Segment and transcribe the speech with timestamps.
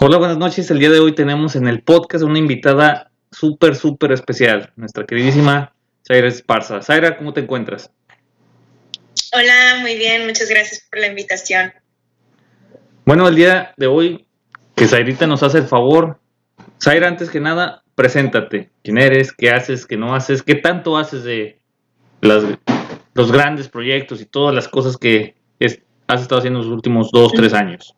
[0.00, 0.70] Hola, buenas noches.
[0.70, 5.74] El día de hoy tenemos en el podcast una invitada súper, súper especial, nuestra queridísima
[6.06, 6.82] Zaira Esparza.
[6.82, 7.90] Zaira, ¿cómo te encuentras?
[9.32, 11.72] Hola, muy bien, muchas gracias por la invitación.
[13.06, 14.28] Bueno, el día de hoy,
[14.76, 16.20] que Zairita nos hace el favor.
[16.80, 18.70] Zaira, antes que nada, preséntate.
[18.84, 19.32] ¿Quién eres?
[19.32, 19.84] ¿Qué haces?
[19.84, 20.44] ¿Qué no haces?
[20.44, 21.60] ¿Qué tanto haces de
[22.20, 25.34] los grandes proyectos y todas las cosas que
[26.06, 27.96] has estado haciendo en los últimos dos, tres años?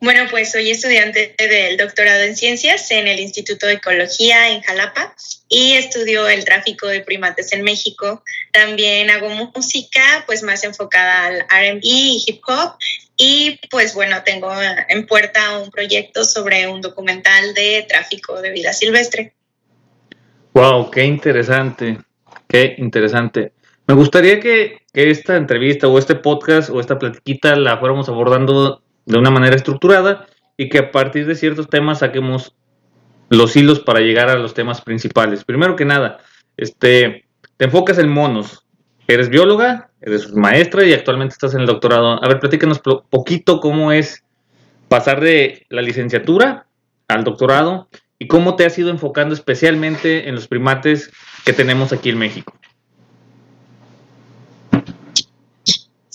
[0.00, 5.14] Bueno, pues soy estudiante del doctorado en ciencias en el Instituto de Ecología en Jalapa
[5.48, 8.22] y estudio el tráfico de primates en México.
[8.52, 12.76] También hago música pues más enfocada al RB y hip hop
[13.16, 14.52] y pues bueno, tengo
[14.88, 19.34] en puerta un proyecto sobre un documental de tráfico de vida silvestre.
[20.52, 21.98] Wow, qué interesante,
[22.48, 23.52] qué interesante.
[23.86, 29.18] Me gustaría que, esta entrevista o este podcast o esta platiquita la fuéramos abordando de
[29.18, 30.26] una manera estructurada
[30.56, 32.54] y que a partir de ciertos temas saquemos
[33.28, 35.44] los hilos para llegar a los temas principales.
[35.44, 36.18] Primero que nada,
[36.56, 37.24] este,
[37.56, 38.64] te enfocas en monos.
[39.08, 42.22] Eres bióloga, eres maestra y actualmente estás en el doctorado.
[42.22, 44.24] A ver, platícanos poquito cómo es
[44.88, 46.66] pasar de la licenciatura
[47.08, 51.12] al doctorado y cómo te has ido enfocando especialmente en los primates
[51.44, 52.54] que tenemos aquí en México.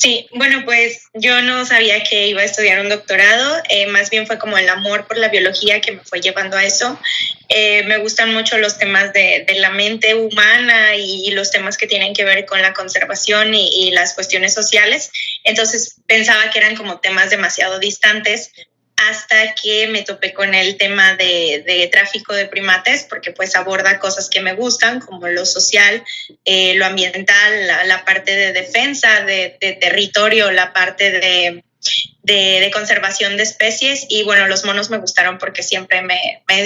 [0.02, 4.26] Sí, bueno, pues yo no sabía que iba a estudiar un doctorado, eh, más bien
[4.26, 7.00] fue como el amor por la biología que me fue llevando a eso.
[7.50, 12.16] Eh, me gustan mucho los temas de, la mente humana y, los temas que tienen
[12.16, 15.12] que ver con la conservación y las cuestiones sociales,
[15.44, 18.52] entonces pensaba que eran como temas demasiado distantes,
[19.10, 24.30] hasta que me topé con el tema de, tráfico de primates, porque pues aborda cosas
[24.30, 26.04] que me gustan, como lo social,
[26.46, 31.64] eh, lo ambiental, la, parte de defensa de, territorio, la parte de,
[32.72, 34.06] conservación de especies.
[34.08, 36.20] Y bueno, los monos me gustaron porque siempre me,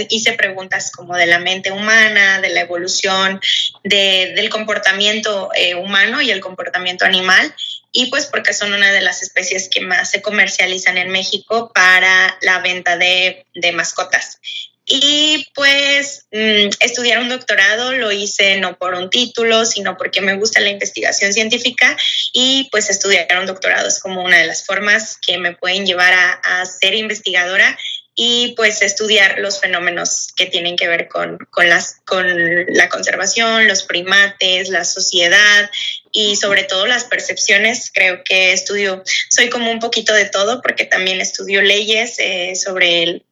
[0.09, 3.39] hice preguntas como de la mente humana, de la evolución,
[3.83, 7.53] del comportamiento eh, humano y el comportamiento animal
[7.95, 12.37] y pues porque son una de las especies que más se comercializan en México para
[12.41, 14.37] la venta de, mascotas.
[14.85, 20.35] Y pues mm, estudiar un doctorado lo hice no por un título, sino porque me
[20.35, 21.95] gusta la investigación científica
[22.33, 26.13] y pues estudiar un doctorado es como una de las formas que me pueden llevar
[26.13, 27.77] a ser investigadora
[28.15, 32.25] y pues estudiar los fenómenos que tienen que ver con, las, con
[32.73, 35.69] la conservación, los primates, la sociedad
[36.15, 37.91] y sobre todo las percepciones.
[37.93, 43.03] Creo que estudio, soy como un poquito de todo porque también estudio leyes eh, sobre
[43.03, 43.25] el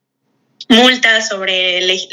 [0.70, 2.08] multas, sobre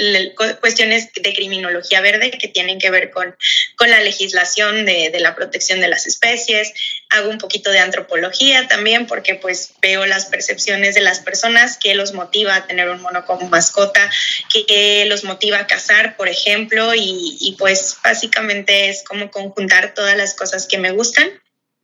[0.60, 3.36] cuestiones de criminología verde que tienen que ver con,
[3.76, 6.72] con la legislación de, de, la protección de las especies.
[7.08, 11.94] Hago un poquito de antropología también porque pues veo las percepciones de las personas que
[11.94, 14.10] los motiva a tener un mono como mascota,
[14.48, 20.16] que, los motiva a cazar, por ejemplo, y, y pues básicamente es como conjuntar todas
[20.16, 21.28] las cosas que me gustan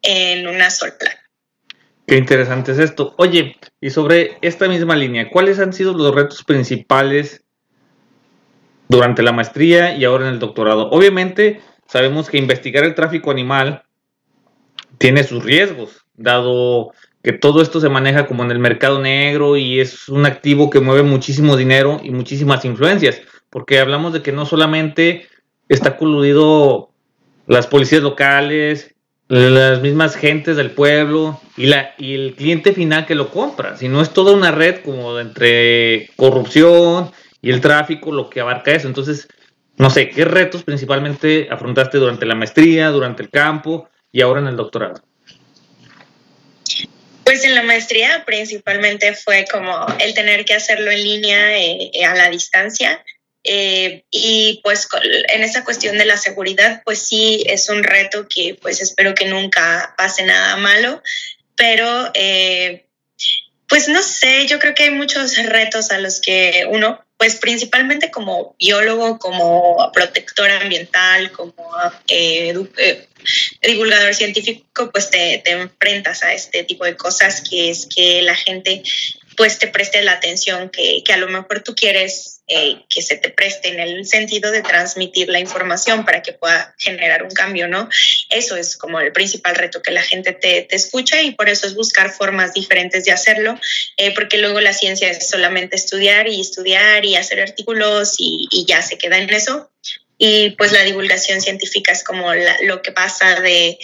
[0.02, 1.25] en una sola.
[2.06, 3.14] Qué interesante es esto.
[3.18, 7.44] Oye, y sobre esta misma línea, ¿cuáles han sido los retos principales
[8.88, 10.88] durante la maestría y ahora en el doctorado?
[10.90, 13.82] Obviamente, sabemos que investigar el tráfico animal
[14.98, 16.92] tiene sus riesgos, dado
[17.24, 20.78] que todo esto se maneja como en el mercado negro y es un activo que
[20.78, 25.26] mueve muchísimo dinero y muchísimas influencias, porque hablamos de que no solamente
[25.68, 26.90] está coludido
[27.48, 28.95] las policías locales,
[29.28, 33.88] las mismas gentes del pueblo y, la, y el cliente final que lo compra, si
[33.88, 37.10] no es toda una red como entre corrupción
[37.42, 38.86] y el tráfico lo que abarca eso.
[38.86, 39.28] Entonces,
[39.76, 44.46] no sé, ¿qué retos principalmente afrontaste durante la maestría, durante el campo y ahora en
[44.46, 45.02] el doctorado?
[47.24, 52.14] Pues en la maestría principalmente fue como el tener que hacerlo en línea eh, a
[52.14, 53.04] la distancia
[53.46, 54.88] eh, y pues
[55.28, 59.26] en esa cuestión de la seguridad, pues sí es un reto que pues espero que
[59.26, 61.02] nunca pase nada malo,
[61.54, 62.86] pero eh,
[63.68, 68.10] pues no sé, yo creo que hay muchos retos a los que uno, pues principalmente
[68.10, 71.54] como biólogo, como protector ambiental, como
[72.08, 72.54] eh,
[73.62, 78.34] divulgador científico, pues te, te enfrentas a este tipo de cosas que es que la
[78.34, 78.82] gente
[79.36, 83.16] pues te preste la atención que, que a lo mejor tú quieres eh, que se
[83.16, 87.66] te preste en el sentido de transmitir la información para que pueda generar un cambio,
[87.66, 87.88] ¿no?
[88.30, 91.66] Eso es como el principal reto que la gente te, te escucha y por eso
[91.66, 93.58] es buscar formas diferentes de hacerlo,
[93.96, 98.64] eh, porque luego la ciencia es solamente estudiar y estudiar y hacer artículos y, y
[98.64, 99.70] ya se queda en eso.
[100.18, 103.78] Y pues la divulgación científica es como lo que pasa de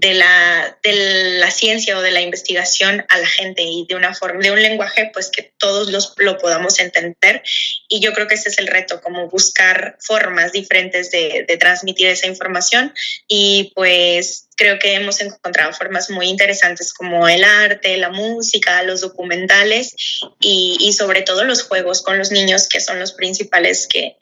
[0.00, 4.14] de la, de la ciencia o de la investigación a la gente y de una
[4.14, 7.42] forma, de un lenguaje pues que todos los, lo podamos entender.
[7.88, 12.08] Y yo creo que ese es el reto, como buscar formas diferentes de, de transmitir
[12.08, 12.94] esa información
[13.28, 19.02] y pues creo que hemos encontrado formas muy interesantes como el arte, la música, los
[19.02, 19.94] documentales
[20.40, 24.16] y, y, sobre todo los juegos con los niños, que son los principales que,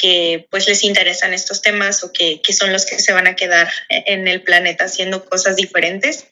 [0.00, 3.36] que pues les interesan estos temas o que, que, son los que se van a
[3.36, 6.26] quedar en el planeta haciendo cosas diferentes.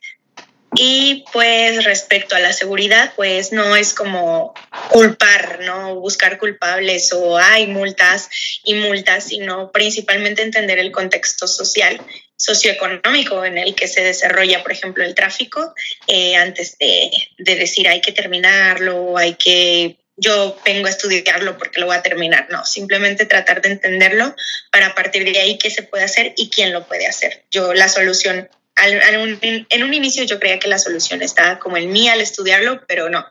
[0.74, 4.54] Y pues respecto a la seguridad, pues no es como
[4.90, 5.96] culpar, ¿no?
[5.96, 8.28] Buscar culpables o hay multas
[8.64, 12.00] y multas, sino principalmente entender el contexto social,
[12.36, 15.74] socioeconómico en el que se desarrolla, por ejemplo, el tráfico,
[16.06, 21.80] eh, antes de, de decir hay que terminarlo, hay que yo vengo a estudiarlo porque
[21.80, 22.48] lo voy a terminar.
[22.50, 24.34] No, simplemente tratar de entenderlo
[24.70, 27.44] para partir de ahí qué se puede hacer y quién lo puede hacer.
[27.50, 32.08] Yo la solución, en un inicio yo creía que la solución estaba como en mí
[32.08, 33.26] al estudiarlo, pero no,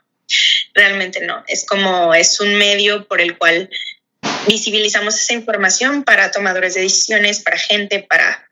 [0.73, 1.43] realmente no.
[1.47, 3.69] Es como es un medio por el cual
[4.47, 8.49] visibilizamos esa información para tomadores de decisiones, para gente, para,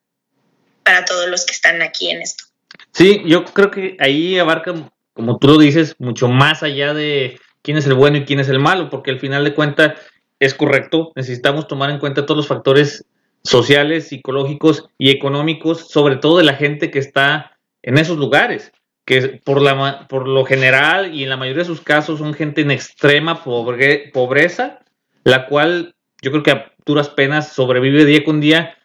[0.83, 2.45] para todos los que están aquí en esto.
[2.91, 4.73] Sí, yo creo que ahí abarca,
[5.13, 8.47] como tú lo dices, mucho más allá de quién es el bueno y quién es
[8.47, 9.99] el malo, porque al final de cuentas
[10.39, 13.05] es correcto, necesitamos tomar en cuenta todos los factores
[13.43, 18.71] sociales, psicológicos y económicos, sobre todo de la gente que está en esos lugares,
[19.05, 19.63] que por,
[20.07, 24.79] por lo general y en la mayoría de sus casos son gente en extrema pobreza,
[25.23, 28.77] la cual yo creo que a duras penas sobrevive día con día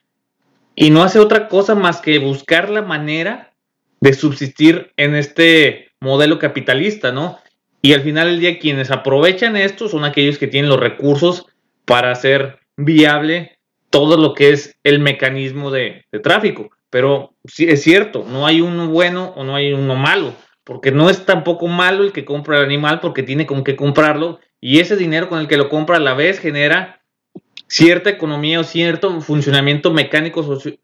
[0.75, 3.53] y no hace otra cosa más que buscar la manera
[4.01, 7.39] de subsistir en este modelo capitalista, ¿no?
[7.83, 11.47] Y al final del día quienes aprovechan esto son aquellos que tienen los recursos
[11.85, 13.59] para hacer viable
[13.91, 16.71] todo lo que es el mecanismo de, tráfico.
[16.91, 20.35] Pero sí es cierto, no hay uno bueno o no hay uno malo,
[20.65, 24.41] porque no es tampoco malo el que compra el animal porque tiene con qué comprarlo
[24.61, 27.03] y ese dinero con el que lo compra a la vez genera
[27.69, 30.79] cierta economía o cierto funcionamiento mecánico socio,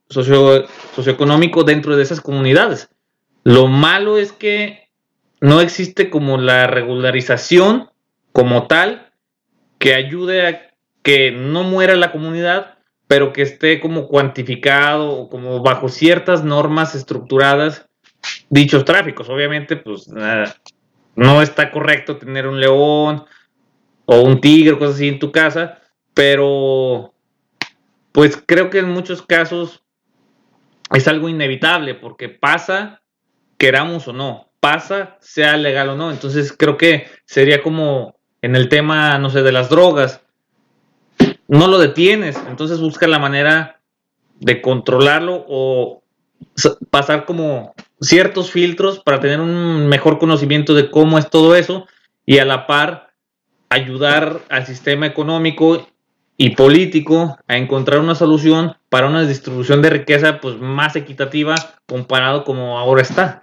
[0.94, 2.88] socioeconómico dentro de esas comunidades.
[3.42, 4.85] Lo malo es que
[5.40, 7.90] no existe como la regularización
[8.32, 9.12] como tal
[9.78, 10.70] que ayude a
[11.02, 16.94] que no muera la comunidad, pero que esté como cuantificado o como bajo ciertas normas
[16.94, 17.86] estructuradas
[18.48, 19.28] dichos tráficos.
[19.28, 20.08] Obviamente, pues
[21.14, 23.24] no está correcto tener un león
[24.06, 25.80] o un tigre cosas así en tu casa,
[26.14, 27.14] pero
[28.12, 29.84] pues creo que en muchos casos
[30.92, 33.02] es algo inevitable porque pasa,
[33.58, 36.10] queramos o no pasa, sea legal o no.
[36.10, 40.22] Entonces creo que sería como en el tema, no sé, de las drogas.
[41.46, 43.80] No lo detienes, entonces busca la manera
[44.40, 46.02] de controlarlo o
[46.90, 51.86] pasar como ciertos filtros para tener un mejor conocimiento de cómo es todo eso
[52.24, 53.12] y a la par
[53.68, 55.86] ayudar al sistema económico
[56.36, 61.54] y político a encontrar una solución para una distribución de riqueza pues más equitativa
[61.86, 63.42] comparado como ahora está.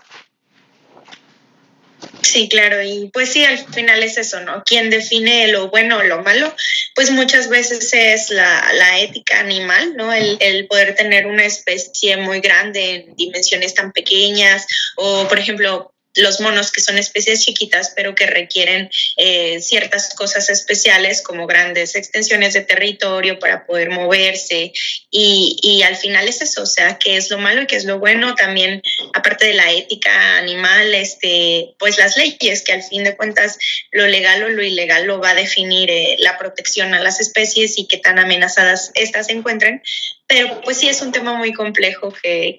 [2.34, 4.64] Sí, claro, y pues sí, al final es eso, ¿no?
[4.64, 6.52] Quien define lo bueno o lo malo,
[6.96, 10.12] pues muchas veces es la, la ética animal, ¿no?
[10.12, 15.93] El, el, poder tener una especie muy grande en dimensiones tan pequeñas, o por ejemplo,
[16.16, 21.96] los monos que son especies chiquitas pero que requieren eh, ciertas cosas especiales como grandes
[21.96, 24.72] extensiones de territorio para poder moverse.
[25.10, 27.86] Y, y, al final es eso, o sea, qué es lo malo y qué es
[27.86, 28.82] lo bueno, también
[29.14, 33.58] aparte de la ética animal, este, pues las leyes que al fin de cuentas
[33.92, 37.78] lo legal o lo ilegal lo va a definir eh, la protección a las especies
[37.78, 39.82] y qué tan amenazadas estas se encuentren,
[40.28, 42.58] pero pues sí es un tema muy complejo que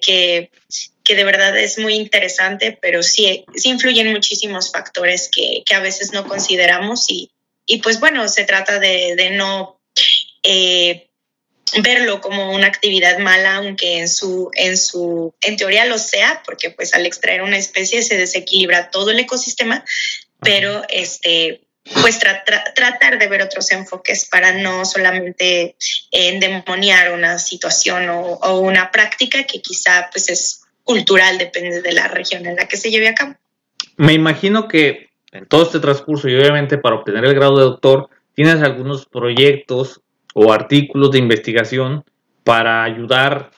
[1.05, 5.79] que de verdad es muy interesante, pero sí, sí influyen muchísimos factores que, que a
[5.79, 7.31] veces no consideramos y,
[7.65, 9.79] y, pues bueno, se trata de, de no
[10.43, 11.07] eh,
[11.81, 16.71] verlo como una actividad mala, aunque en su, en su, en teoría lo sea, porque
[16.71, 19.85] pues al extraer una especie se desequilibra todo el ecosistema,
[20.41, 21.61] pero este,
[22.01, 25.75] pues tratar de ver otros enfoques para no solamente
[26.11, 32.07] endemoniar una situación o, o, una práctica que quizá pues es cultural, depende de la
[32.07, 33.35] región en la que se lleve a cabo.
[33.97, 38.09] Me imagino que en todo este transcurso y obviamente para obtener el grado de doctor,
[38.33, 40.01] tienes algunos proyectos
[40.33, 42.05] o artículos de investigación
[42.43, 43.51] para ayudar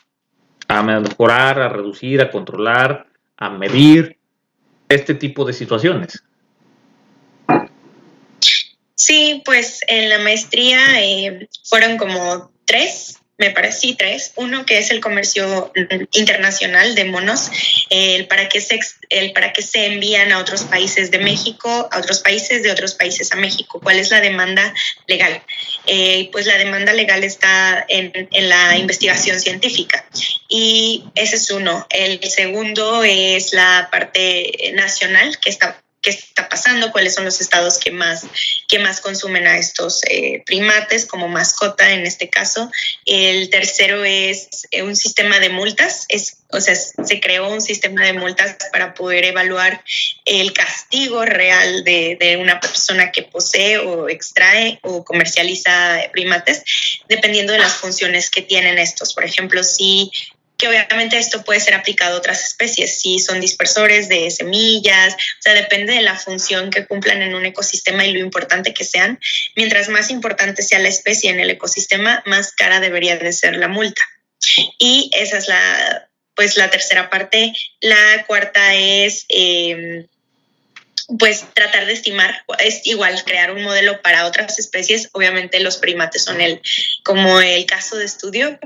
[0.67, 3.07] a mejorar, a reducir, a controlar,
[3.37, 4.17] a medir
[4.89, 6.23] este tipo de situaciones.
[8.95, 14.33] Sí, pues en la maestría eh, fueron como tres me parece, sí, tres.
[14.35, 15.71] Uno que es el comercio
[16.11, 17.51] internacional de monos,
[17.89, 18.79] el para qué se,
[19.09, 22.95] el para qué se envían a otros países de México, a otros países, de otros
[22.95, 23.79] países a México.
[23.81, 24.73] ¿Cuál es la demanda
[25.05, 25.43] legal?
[25.85, 30.03] Eh, pues la demanda legal está en, en, la investigación científica.
[30.49, 31.85] Y ese es uno.
[31.91, 37.77] El segundo es la parte nacional, que está qué está pasando, cuáles son los estados
[37.77, 38.25] que más,
[38.67, 42.71] que más consumen a estos eh, primates como mascota en este caso.
[43.05, 48.05] El tercero es eh, un sistema de multas, es, o sea, se creó un sistema
[48.05, 49.83] de multas para poder evaluar
[50.25, 56.63] el castigo real de, de una persona que posee o extrae o comercializa primates,
[57.09, 59.13] dependiendo de las funciones que tienen estos.
[59.13, 60.11] Por ejemplo, si
[60.57, 65.41] que obviamente esto puede ser aplicado a otras especies, si son dispersores de semillas, o
[65.41, 69.19] sea, depende de la función que cumplan en un ecosistema y lo importante que sean.
[69.55, 73.67] Mientras más importante sea la especie en el ecosistema, más cara debería de ser la
[73.67, 74.01] multa.
[74.79, 77.53] Y esa es la, pues, la tercera parte.
[77.81, 79.25] La cuarta es...
[79.29, 80.07] Eh,
[81.19, 86.25] pues tratar de estimar, es igual crear un modelo para otras especies, obviamente los primates
[86.25, 86.61] son el,
[87.03, 88.59] como el caso de estudio,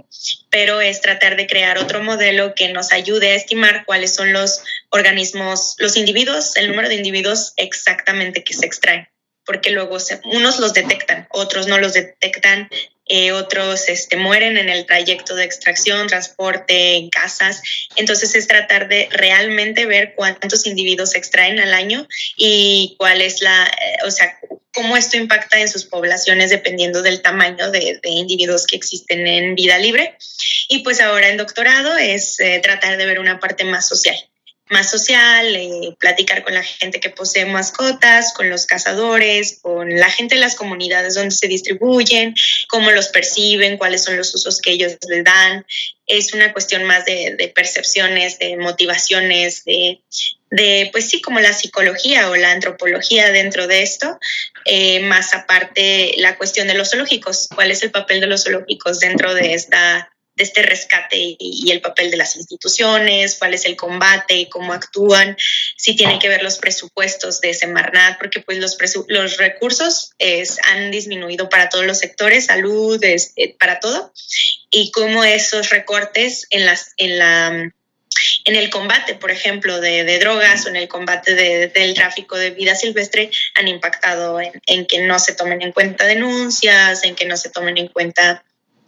[0.50, 4.64] pero es tratar de crear otro modelo que nos ayude a estimar cuáles son los
[4.90, 9.08] organismos, los individuos, el número de individuos exactamente que se extraen,
[9.46, 12.70] porque luego unos los detectan, otros no los detectan,
[13.14, 17.62] eh, otros este, mueren en el trayecto de extracción, transporte, en casas.
[17.98, 23.42] Entonces es tratar de realmente ver cuántos individuos se extraen al año y cuál es
[23.42, 24.40] la, eh, o sea,
[24.74, 29.78] cómo esto impacta en sus poblaciones dependiendo del tamaño de, individuos que existen en vida
[29.78, 30.16] libre.
[30.70, 34.16] Y pues ahora en doctorado es eh, tratar de ver una parte más social
[34.72, 40.10] más social, eh, platicar con la gente que posee mascotas, con los cazadores, con la
[40.10, 42.34] gente de las comunidades donde se distribuyen,
[42.68, 45.66] cómo los perciben, cuáles son los usos que ellos les dan.
[46.08, 50.00] Es una cuestión más de, percepciones, de motivaciones, de,
[50.92, 54.20] pues sí, como la psicología o la antropología dentro de esto,
[54.66, 59.00] eh, más aparte la cuestión de los zoológicos, cuál es el papel de los zoológicos
[59.00, 60.11] dentro de esta
[60.42, 65.38] de este rescate y, el papel de las instituciones, cuál es el combate, cómo actúan,
[65.78, 68.76] si tienen que ver los presupuestos de Semarnat, porque pues los,
[69.08, 74.12] los recursos es, han disminuido para todos los sectores, salud, este, para todo,
[74.72, 77.72] y cómo esos recortes en, las, en la
[78.44, 82.76] en el combate, por ejemplo, de, drogas o en el combate del tráfico de vida
[82.76, 87.38] silvestre han impactado en, en, que no se tomen en cuenta denuncias, en que no
[87.38, 88.44] se tomen en cuenta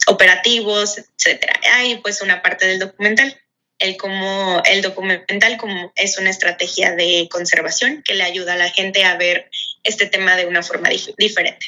[0.06, 1.54] operativos, etcétera.
[1.74, 3.34] Hay pues una parte del documental,
[3.78, 8.70] el como el documental como es una estrategia de conservación que le ayuda a la
[8.70, 9.50] gente a ver
[9.82, 11.66] este tema de una forma diferente.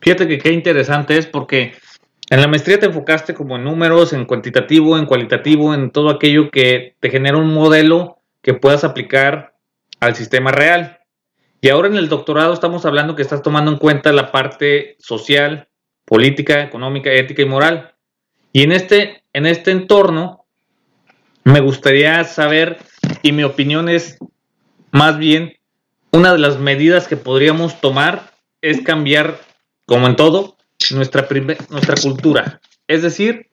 [0.00, 1.74] Fíjate que qué interesante es porque
[2.30, 6.50] en la maestría te enfocaste como en números, en cuantitativo, en cualitativo, en todo aquello
[6.50, 9.54] que te genera un modelo que puedas aplicar
[10.00, 11.00] al sistema real.
[11.60, 15.67] Y ahora en el doctorado estamos hablando que estás tomando en cuenta la parte social,
[16.08, 17.94] política, económica, ética y moral.
[18.52, 20.46] Y en este, en este entorno,
[21.44, 22.78] me gustaría saber,
[23.22, 24.18] y mi opinión es
[24.90, 25.54] más bien,
[26.12, 29.38] una de las medidas que podríamos tomar es cambiar,
[29.86, 30.56] como en todo,
[30.90, 31.28] nuestra,
[31.70, 32.60] nuestra cultura.
[32.86, 33.48] Es decir,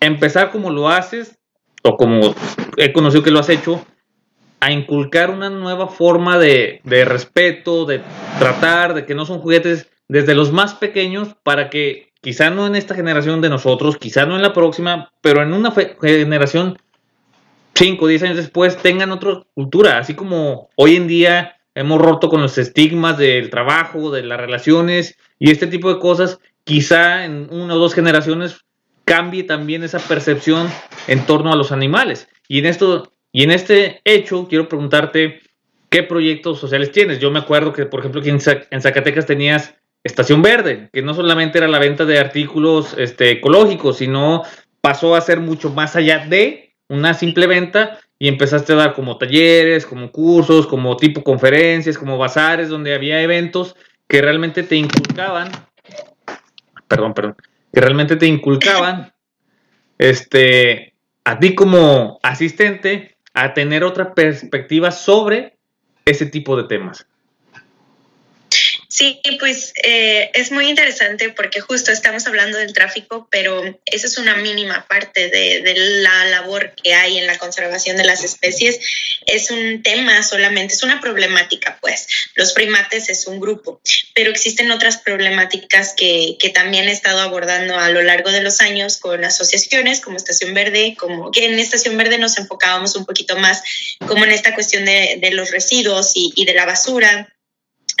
[0.00, 1.38] empezar como lo haces,
[1.82, 2.34] o como
[2.76, 3.84] he conocido que lo has hecho,
[4.60, 8.00] a inculcar una nueva forma de, de respeto, de
[8.38, 12.76] tratar, de que no son juguetes desde los más pequeños para que quizá no en
[12.76, 16.78] esta generación de nosotros, quizá no en la próxima, pero en una generación
[17.74, 22.28] 5 o 10 años después tengan otra cultura, así como hoy en día hemos roto
[22.28, 27.48] con los estigmas del trabajo, de las relaciones y este tipo de cosas, quizá en
[27.50, 28.60] una o dos generaciones
[29.04, 30.68] cambie también esa percepción
[31.08, 32.28] en torno a los animales.
[32.46, 35.40] Y en esto y en este hecho quiero preguntarte
[35.88, 37.18] qué proyectos sociales tienes.
[37.18, 41.58] Yo me acuerdo que por ejemplo aquí en Zacatecas tenías Estación Verde, que no solamente
[41.58, 44.42] era la venta de artículos este, ecológicos, sino
[44.80, 49.18] pasó a ser mucho más allá de una simple venta y empezaste a dar como
[49.18, 53.76] talleres, como cursos, como tipo conferencias, como bazares, donde había eventos
[54.08, 55.50] que realmente te inculcaban,
[56.86, 57.36] perdón, perdón,
[57.72, 59.12] que realmente te inculcaban,
[59.98, 60.94] este,
[61.24, 65.56] a ti como asistente, a tener otra perspectiva sobre
[66.04, 67.06] ese tipo de temas.
[68.94, 74.18] Sí, pues eh, es muy interesante porque justo estamos hablando del tráfico, pero esa es
[74.18, 78.80] una mínima parte de, de, la labor que hay en la conservación de las especies.
[79.24, 82.06] Es un tema solamente, es una problemática, pues.
[82.34, 83.80] Los primates es un grupo,
[84.14, 88.60] pero existen otras problemáticas que, que también he estado abordando a lo largo de los
[88.60, 93.38] años con asociaciones como Estación Verde, como que en Estación Verde nos enfocábamos un poquito
[93.38, 93.62] más
[94.06, 97.31] como en esta cuestión de, de los residuos y, y de la basura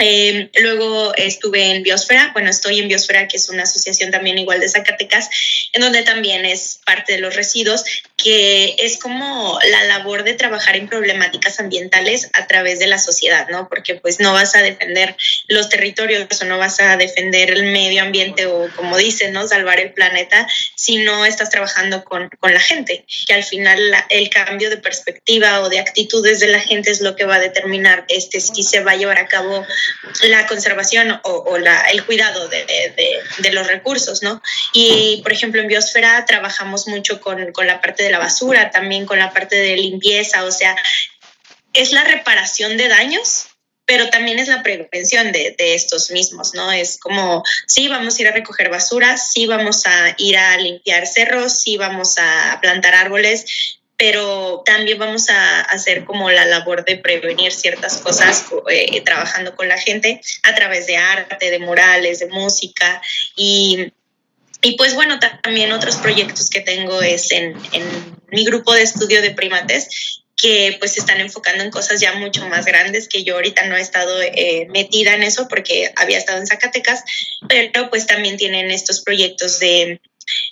[0.04, 4.58] eh, luego estuve en Biosfera, bueno, estoy en Biosfera, que es una asociación también igual
[4.58, 5.30] de Zacatecas,
[5.72, 7.84] en donde también es parte de los residuos,
[8.16, 13.46] que es como la labor de trabajar en problemáticas ambientales a través de la sociedad,
[13.48, 13.68] ¿no?
[13.68, 15.14] Porque pues no vas a defender
[15.46, 19.46] los territorios o no vas a defender el medio ambiente o como dicen, ¿no?
[19.46, 24.30] Salvar el planeta si no estás trabajando con, con la gente, que al final el
[24.30, 28.04] cambio de perspectiva o de actitudes de la gente es lo que va a determinar
[28.08, 29.64] este, si se va a llevar a cabo
[30.24, 34.42] la conservación o, el cuidado de, los recursos, ¿no?
[34.72, 39.06] Y, por ejemplo, en Biosfera trabajamos mucho con, con la parte de la basura, también
[39.06, 40.76] con la parte de limpieza, o sea,
[41.72, 43.46] es la reparación de daños,
[43.84, 46.70] pero también es la prevención de, de, estos mismos, ¿no?
[46.70, 51.06] Es como, sí, vamos a ir a recoger basura, sí, vamos a ir a limpiar
[51.06, 56.96] cerros, sí, vamos a plantar árboles, pero también vamos a hacer como la labor de
[56.96, 62.26] prevenir ciertas cosas eh, trabajando con la gente a través de arte, de morales, de
[62.26, 63.00] música.
[63.36, 63.92] Y,
[64.60, 67.84] y pues bueno, también otros proyectos que tengo es en, en
[68.32, 72.44] mi grupo de estudio de primates que pues se están enfocando en cosas ya mucho
[72.48, 76.38] más grandes que yo ahorita no he estado eh, metida en eso porque había estado
[76.38, 77.04] en Zacatecas,
[77.48, 80.00] pero pues también tienen estos proyectos de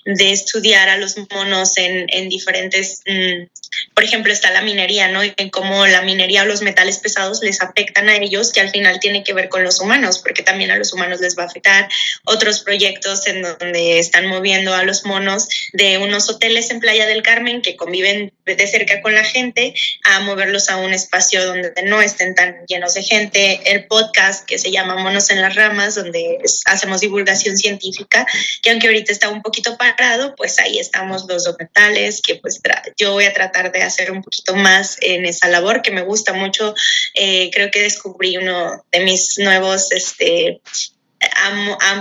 [0.04, 3.46] de estudiar a los monos en, en diferentes, mm,
[3.94, 5.22] por ejemplo, está la minería, ¿no?
[5.24, 9.00] Y cómo la minería o los metales pesados les afectan a ellos, que al final
[9.00, 11.88] tiene que ver con los humanos, porque también a los humanos les va a afectar.
[12.24, 17.22] Otros proyectos en donde están moviendo a los monos de unos hoteles en Playa del
[17.22, 22.00] Carmen que conviven de cerca con la gente a moverlos a un espacio donde no
[22.00, 23.60] estén tan llenos de gente.
[23.64, 28.26] El podcast que se llama Monos en las Ramas, donde hacemos divulgación científica,
[28.62, 32.60] que aunque ahorita está un poquito parado, pues ahí estamos los documentales, que pues
[32.96, 36.32] yo voy a tratar de hacer un poquito más en esa labor que me gusta
[36.32, 36.74] mucho.
[37.14, 40.60] Eh, creo que descubrí uno de mis nuevos, este,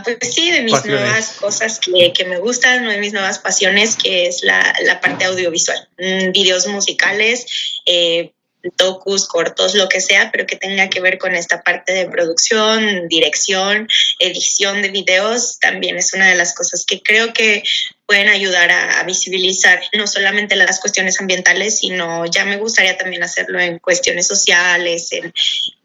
[0.03, 4.27] pues sí, de mis nuevas cosas que, que, me gustan, de mis nuevas pasiones, que
[4.27, 7.45] es la, la parte audiovisual, mm, videos musicales,
[7.85, 8.31] eh,
[8.77, 13.07] docus, cortos, lo que sea, pero que tenga que ver con esta parte de producción,
[13.07, 13.87] dirección,
[14.19, 17.63] edición de videos, también es una de las cosas que creo que
[18.05, 23.59] pueden ayudar a, visibilizar no solamente las cuestiones ambientales, sino ya me gustaría también hacerlo
[23.59, 25.33] en cuestiones sociales, en,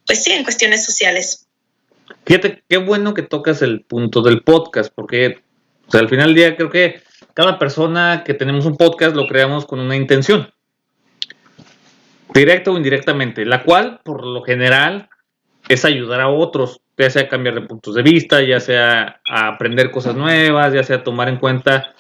[0.07, 1.44] pues sí, en cuestiones sociales.
[2.27, 5.43] Fíjate, qué bueno que tocas el punto del podcast, porque
[5.93, 7.03] al final del día creo que
[7.35, 10.51] cada persona que tenemos un podcast lo creamos con una intención
[12.33, 15.09] directa o indirectamente, la cual por lo general
[15.69, 19.91] es ayudar a otros, ya sea cambiar de puntos de vista, ya sea a aprender
[19.91, 21.95] cosas nuevas, ya sea tomar en cuenta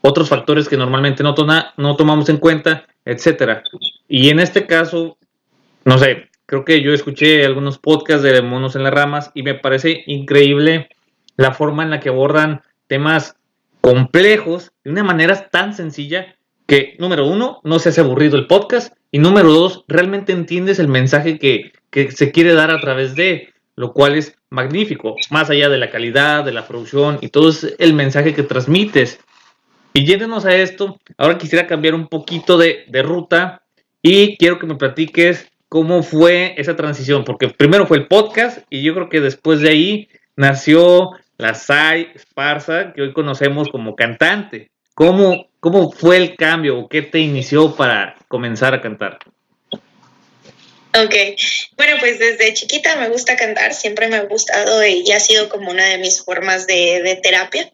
[0.00, 1.34] otros factores que normalmente no,
[1.76, 3.62] no tomamos en cuenta, etcétera.
[4.08, 5.18] Y en este caso,
[5.84, 9.54] no sé, creo que yo escuché algunos podcasts de Monos en las Ramas y me
[9.54, 10.88] parece increíble
[11.36, 13.36] la forma en la que abordan temas
[13.80, 18.94] complejos de una manera tan sencilla que, número uno, no se hace aburrido el podcast
[19.10, 23.52] y número dos, realmente entiendes el mensaje que, que se quiere dar a través de,
[23.76, 27.76] lo cual es magnífico, más allá de la calidad, de la producción y todo es
[27.78, 29.20] el mensaje que transmites.
[29.92, 33.62] Y yéndonos a esto, ahora quisiera cambiar un poquito de, de ruta
[34.02, 38.82] y quiero que me platiques cómo fue esa transición, porque primero fue el podcast y
[38.82, 44.70] yo creo que después de ahí nació la Sai Esparza, que hoy conocemos como cantante.
[44.94, 49.18] ¿Cómo, ¿Cómo fue el cambio o qué te inició para comenzar a cantar?
[50.98, 51.14] Ok,
[51.76, 55.70] bueno, pues desde chiquita me gusta cantar, siempre me ha gustado y ha sido como
[55.70, 57.70] una de mis formas de, terapia.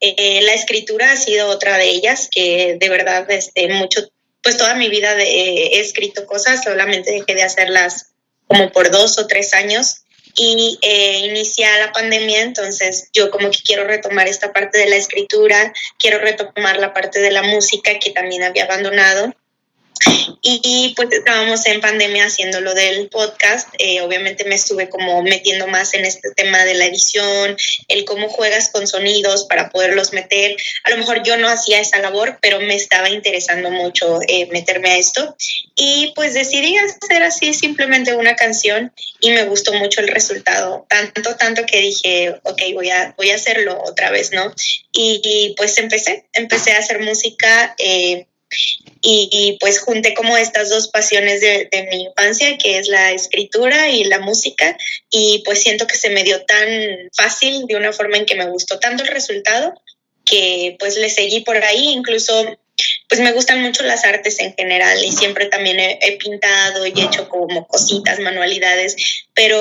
[0.00, 4.02] Eh, la escritura ha sido otra de ellas, que de verdad desde mucho,
[4.46, 8.12] pues toda mi vida he escrito cosas, solamente dejé de hacerlas
[8.46, 10.04] como por dos o tres años.
[10.36, 14.94] Y eh, inicia la pandemia, entonces yo como que quiero retomar esta parte de la
[14.94, 19.34] escritura, quiero retomar la parte de la música que también había abandonado
[20.42, 23.68] Y pues estábamos en pandemia haciendo lo del podcast.
[23.78, 27.56] Eh, obviamente me estuve como metiendo más en este tema de la edición,
[27.88, 30.56] el cómo juegas con sonidos para poderlos meter.
[30.84, 34.90] A lo mejor yo no hacía esa labor, pero me estaba interesando mucho eh, meterme
[34.90, 35.36] a esto.
[35.74, 40.86] Y pues decidí hacer así simplemente una canción y me gustó mucho el resultado.
[40.88, 44.52] Tanto, tanto que dije, ok, voy a, voy a hacerlo otra vez, ¿no?
[44.92, 47.74] Y, pues empecé, empecé a hacer música.
[47.78, 48.26] Eh,
[49.02, 54.04] y, pues junté como estas dos pasiones de, mi infancia, que es la escritura y
[54.04, 54.76] la música,
[55.10, 56.68] y pues siento que se me dio tan
[57.16, 59.74] fácil de una forma en que me gustó tanto el resultado
[60.24, 62.58] que pues le seguí por ahí, incluso
[63.08, 67.04] pues me gustan mucho las artes en general y siempre también he, pintado y he
[67.04, 68.96] hecho como cositas, manualidades,
[69.34, 69.58] pero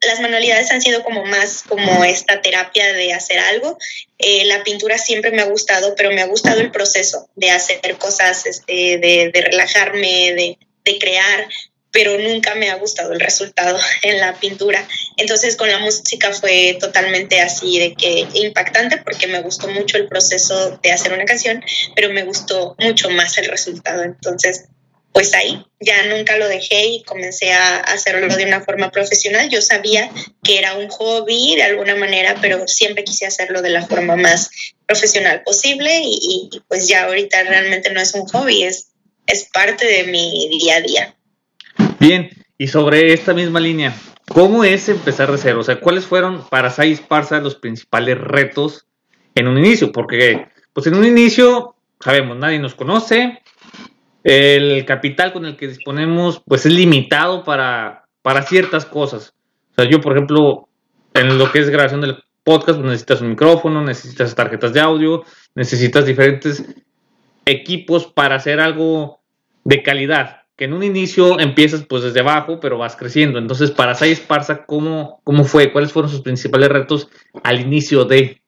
[0.00, 3.78] las manualidades han sido como más como esta terapia de hacer algo.
[4.18, 7.80] Eh, la pintura siempre me ha gustado, pero me ha gustado el proceso de hacer
[7.98, 11.48] cosas, este, de, de relajarme, de, de crear
[11.92, 14.86] pero nunca me ha gustado el resultado en la pintura.
[15.16, 20.08] Entonces con la música fue totalmente así de que impactante porque me gustó mucho el
[20.08, 21.62] proceso de hacer una canción,
[21.94, 24.02] pero me gustó mucho más el resultado.
[24.02, 24.66] Entonces,
[25.12, 29.48] pues ahí ya nunca lo dejé y comencé a hacerlo de una forma profesional.
[29.48, 30.10] Yo sabía
[30.42, 34.50] que era un hobby de alguna manera, pero siempre quise hacerlo de la forma más
[34.86, 38.88] profesional posible y, pues ya ahorita realmente no es un hobby, es,
[39.26, 41.16] es parte de mi día a día.
[42.00, 43.94] Bien, y sobre esta misma línea,
[44.26, 45.60] ¿cómo es empezar de cero?
[45.60, 48.86] O sea, ¿cuáles fueron para Sai Parsa los principales retos
[49.34, 49.92] en un inicio?
[49.92, 53.42] Porque, pues en un inicio, sabemos, nadie nos conoce,
[54.24, 59.34] el capital con el que disponemos, pues es limitado para, para ciertas cosas.
[59.72, 60.70] O sea, yo, por ejemplo,
[61.12, 65.22] en lo que es grabación del podcast, pues necesitas un micrófono, necesitas tarjetas de audio,
[65.54, 66.64] necesitas diferentes
[67.44, 69.20] equipos para hacer algo
[69.64, 73.38] de calidad que en un inicio empiezas pues desde abajo, pero vas creciendo.
[73.38, 75.72] Entonces, para Sai Esparza, ¿cómo, ¿cómo fue?
[75.72, 77.08] ¿Cuáles fueron sus principales retos
[77.42, 78.42] al inicio de?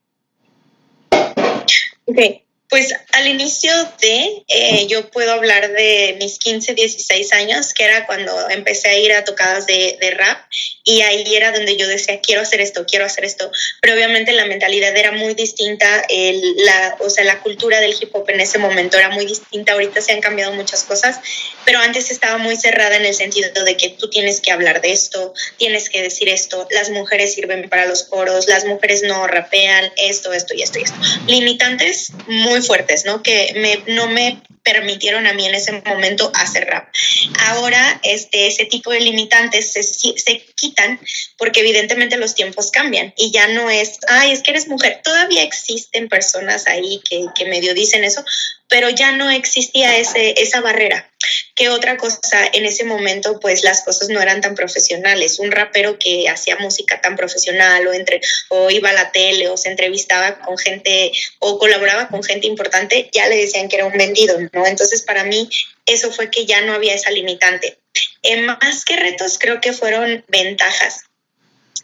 [2.04, 2.44] Okay.
[2.72, 8.06] Pues al inicio de, eh, yo puedo hablar de mis 15, 16 años, que era
[8.06, 10.38] cuando empecé a ir a tocadas de, rap
[10.82, 13.50] y ahí era donde yo decía, quiero hacer esto, quiero hacer esto,
[13.82, 18.28] pero obviamente la mentalidad era muy distinta, la, o sea, la cultura del hip hop
[18.30, 21.20] en ese momento era muy distinta, ahorita se han cambiado muchas cosas,
[21.66, 24.92] pero antes estaba muy cerrada en el sentido de que tú tienes que hablar de
[24.92, 29.92] esto, tienes que decir esto, las mujeres sirven para los coros, las mujeres no rapean,
[29.96, 30.96] esto, esto y esto esto.
[31.26, 33.22] Limitantes muy fuertes, ¿no?
[33.22, 36.88] Que me, no me permitieron a mí en ese momento hacer rap.
[37.38, 41.00] Ahora este, ese tipo de limitantes se, se quitan
[41.36, 45.00] porque evidentemente los tiempos cambian y ya no es, ay, es que eres mujer.
[45.02, 48.24] Todavía existen personas ahí que, que medio dicen eso,
[48.68, 51.11] pero ya no existía ese, esa barrera.
[51.54, 52.48] ¿Qué otra cosa?
[52.52, 55.38] En ese momento, pues las cosas no eran tan profesionales.
[55.38, 59.56] Un rapero que hacía música tan profesional o, entre, o iba a la tele o
[59.56, 63.96] se entrevistaba con gente o colaboraba con gente importante, ya le decían que era un
[63.96, 64.66] vendido, ¿no?
[64.66, 65.48] Entonces, para mí,
[65.86, 67.78] eso fue que ya no había esa limitante.
[68.22, 71.04] En más que retos, creo que fueron ventajas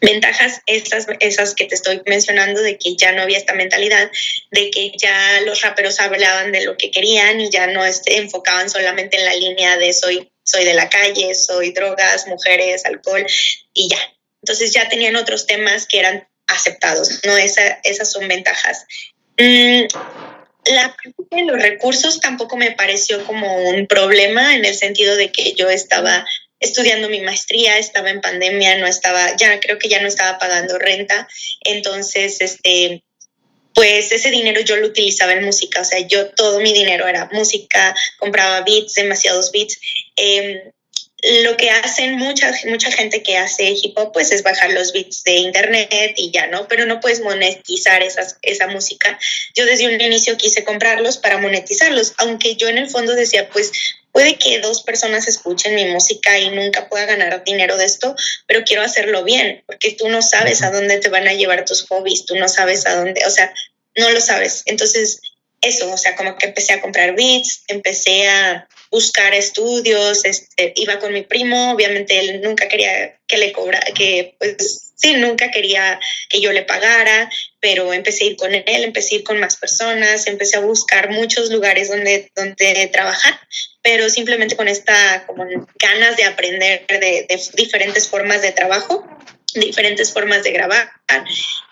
[0.00, 4.10] ventajas esas, esas que te estoy mencionando de que ya no había esta mentalidad,
[4.50, 8.70] de que ya los raperos hablaban de lo que querían y ya no este, enfocaban
[8.70, 13.26] solamente en la línea de soy, soy de la calle, soy drogas, mujeres, alcohol
[13.72, 13.98] y ya.
[14.42, 17.36] Entonces ya tenían otros temas que eran aceptados, ¿no?
[17.36, 18.86] Esa, esas son ventajas.
[19.36, 19.84] Mm,
[20.72, 20.96] la
[21.30, 25.68] de los recursos tampoco me pareció como un problema en el sentido de que yo
[25.68, 26.26] estaba
[26.60, 30.78] estudiando mi maestría, estaba en pandemia, no estaba, ya creo que ya no estaba pagando
[30.78, 31.28] renta,
[31.64, 33.02] entonces, este,
[33.74, 37.28] pues ese dinero yo lo utilizaba en música, o sea, yo todo mi dinero era
[37.32, 39.78] música, compraba beats, demasiados beats.
[40.16, 40.72] Em,
[41.42, 45.24] lo que hacen mucha, mucha gente que hace hip hop, pues es bajar los beats
[45.24, 46.68] de internet y ya, ¿no?
[46.68, 49.18] Pero no puedes monetizar esas, esa música.
[49.54, 53.72] Yo desde un inicio quise comprarlos para monetizarlos, aunque yo en el fondo decía, pues
[54.18, 58.16] puede que dos personas escuchen mi música y nunca pueda ganar dinero de esto,
[58.48, 61.86] pero quiero hacerlo bien, porque tú no sabes a dónde te van a llevar tus
[61.86, 63.54] hobbies, tú no sabes a dónde, o sea,
[63.94, 64.64] no lo sabes.
[64.66, 65.20] Entonces,
[65.60, 70.98] eso, o sea, como que empecé a comprar beats, empecé a buscar estudios, este, iba
[70.98, 75.98] con mi primo, obviamente él nunca quería que le cobra, que pues sí, nunca quería
[76.28, 77.30] que yo le pagara,
[77.60, 81.10] pero empecé a ir con él, empecé a ir con más personas, empecé a buscar
[81.10, 83.40] muchos lugares donde, donde trabajar,
[83.80, 85.46] pero simplemente con esta como
[85.78, 89.06] ganas de aprender de, de diferentes formas de trabajo
[89.54, 90.90] diferentes formas de grabar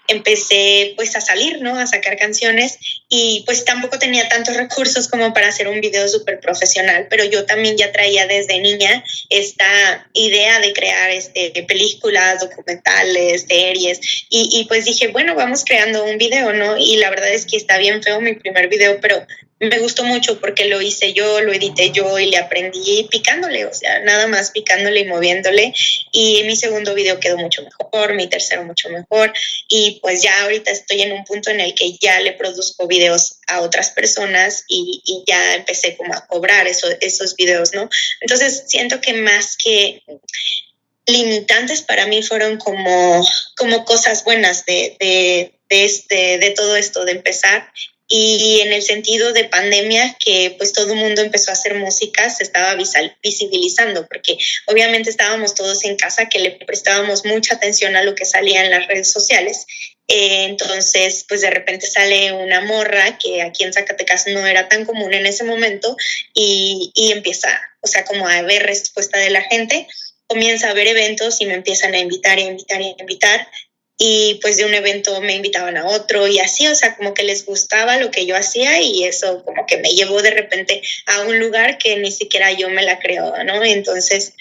[0.09, 1.79] empecé pues a salir, ¿no?
[1.79, 6.41] A sacar canciones y pues tampoco tenía tantos recursos como para hacer un video súper
[6.41, 13.47] profesional, pero yo también ya traía desde niña esta idea de crear este, películas, documentales,
[13.49, 16.77] series y, y pues dije, bueno, vamos creando un video, ¿no?
[16.77, 19.27] Y la verdad es que está bien feo mi primer video, pero
[19.59, 23.73] me gustó mucho porque lo hice yo, lo edité yo y le aprendí picándole, o
[23.73, 25.73] sea, nada más picándole y moviéndole.
[26.13, 29.33] Y mi segundo video quedó mucho mejor, mi tercero mucho mejor.
[29.69, 33.41] Y pues ya ahorita estoy en un punto en el que ya le produzco videos
[33.47, 37.89] a otras personas y, ya empecé como a cobrar esos videos, ¿no?
[38.21, 40.03] Entonces siento que más que
[41.07, 47.13] limitantes para mí fueron como, como cosas buenas de, de, este, de todo esto, de
[47.13, 47.73] empezar
[48.09, 52.31] y en el sentido de pandemia que pues todo el mundo empezó a hacer música
[52.31, 52.77] se estaba
[53.23, 58.25] visibilizando porque obviamente estábamos todos en casa que le prestábamos mucha atención a lo que
[58.25, 59.67] salía en las redes sociales.
[60.09, 64.85] Eh, entonces pues de repente sale una morra que aquí en Zacatecas no era tan
[64.85, 65.97] común en ese momento
[66.33, 69.89] y, y empieza o sea como a ver respuesta de la gente.
[70.29, 73.49] Comienza a ver eventos y me empiezan a invitar y invitar y invitar
[73.99, 77.25] y pues de un evento me invitaban a otro y así, o sea, como que
[77.25, 81.23] les gustaba lo que yo hacía y eso como que me llevó de repente a
[81.23, 83.65] un lugar que ni siquiera yo me la creo, ¿no?
[83.65, 84.35] Entonces,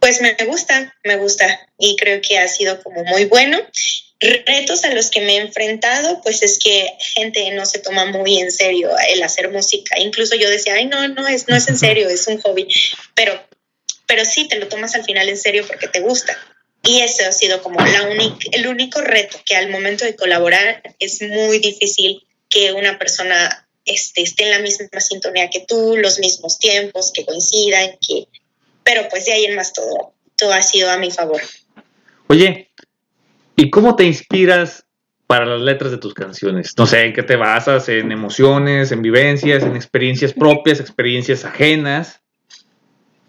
[0.00, 3.58] pues me gusta, me gusta y creo que ha sido como muy bueno.
[4.18, 8.38] Retos a los que me he enfrentado, pues es que gente no se toma muy
[8.38, 9.98] en serio el hacer música.
[9.98, 12.66] Incluso yo decía, ay, no, no es, no es en serio, es un hobby.
[13.14, 13.40] Pero,
[14.06, 16.36] pero sí, te lo tomas al final en serio porque te gusta.
[16.86, 18.08] Y ese ha sido como la
[18.52, 24.22] el único reto que al momento de colaborar es muy difícil que una persona este,
[24.22, 28.28] esté en la misma sintonía que tú, los mismos tiempos, que coincidan, que...
[28.84, 31.40] pero pues de ahí en más todo, todo ha sido a mi favor.
[32.28, 32.70] Oye,
[33.56, 34.84] ¿y cómo te inspiras
[35.26, 36.72] para las letras de tus canciones?
[36.76, 37.88] No sé, ¿en qué te basas?
[37.88, 42.20] ¿En emociones, en vivencias, en experiencias propias, experiencias ajenas?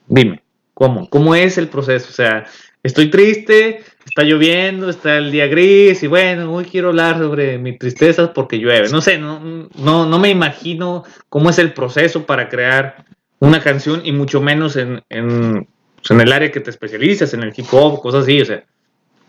[0.08, 0.44] Dime,
[0.74, 1.10] ¿cómo?
[1.10, 2.08] ¿Cómo es el proceso?
[2.10, 2.46] O sea,
[2.84, 7.78] estoy triste, está lloviendo, está el día gris y bueno, hoy quiero hablar sobre mi
[7.78, 8.90] tristeza porque llueve.
[8.90, 9.40] No sé, no,
[9.76, 13.06] no, no me imagino cómo es el proceso para crear
[13.40, 15.68] una canción y mucho menos en, en,
[16.10, 18.42] en el área que te especializas, en el hip hop, cosas así.
[18.42, 18.64] O sea,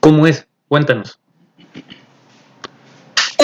[0.01, 0.47] ¿cómo es?
[0.69, 1.19] Cuéntanos.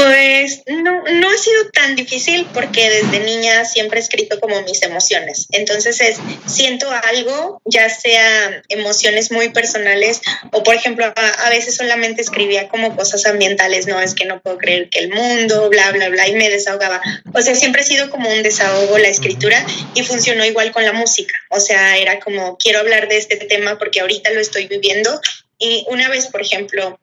[0.04, 4.82] Pues no, no ha sido tan difícil porque desde niña siempre he escrito como mis
[4.82, 5.46] emociones.
[5.50, 10.20] Entonces es, siento algo, ya sea emociones muy personales
[10.52, 14.58] o por ejemplo a, veces solamente escribía como cosas ambientales, no es que no puedo
[14.58, 17.00] creer que el mundo, bla, bla, bla, y me desahogaba.
[17.32, 19.64] O sea, siempre ha sido como un desahogo la escritura
[19.94, 21.34] y funcionó igual con la música.
[21.48, 25.18] O sea, era como, quiero hablar de este tema porque ahorita lo estoy viviendo.
[25.58, 26.98] Y una vez, por ejemplo,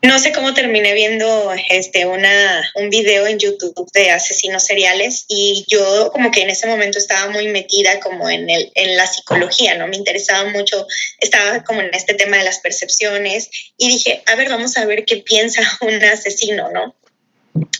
[0.00, 5.64] no sé cómo terminé viendo este una, un video en YouTube de asesinos seriales y
[5.66, 9.76] yo como que en ese momento estaba muy metida como en, el, en la psicología,
[9.76, 9.88] ¿no?
[9.88, 10.86] Me interesaba mucho,
[11.18, 15.04] estaba como en este tema de las percepciones y dije, a ver, vamos a ver
[15.04, 16.94] qué piensa un asesino, ¿no?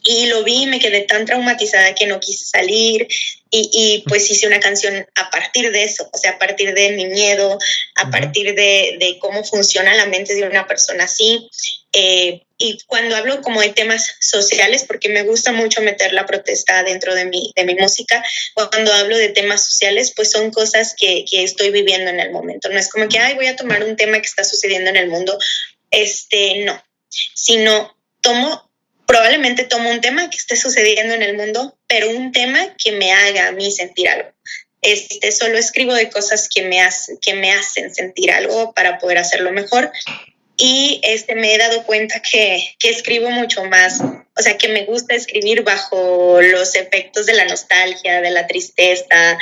[0.02, 3.06] Y lo vi y me quedé tan traumatizada que no quise salir
[3.50, 6.90] y, y, pues hice una canción a partir de eso, o sea, a partir de
[6.92, 7.58] mi miedo,
[7.94, 11.48] a partir de, de cómo funciona la mente de una persona así.
[11.92, 16.82] Eh, y cuando hablo como de temas sociales, porque me gusta mucho meter la protesta
[16.82, 18.22] dentro de mi, de mi música,
[18.54, 22.68] cuando hablo de temas sociales, pues son cosas que, que estoy viviendo en el momento.
[22.68, 25.08] No es como que, ay, voy a tomar un tema que está sucediendo en el
[25.08, 25.38] mundo.
[25.90, 28.68] Este, no, sino tomo,
[29.06, 33.12] probablemente tomo un tema que esté sucediendo en el mundo, pero un tema que me
[33.12, 34.30] haga a mí sentir algo.
[34.82, 36.80] Este, solo escribo de cosas que me,
[37.20, 39.90] que me hacen sentir algo para poder hacerlo mejor
[40.58, 44.84] y este, me he dado cuenta que, que, escribo mucho más, o sea, que me
[44.84, 49.38] gusta escribir bajo los efectos de la nostalgia, de la tristeza,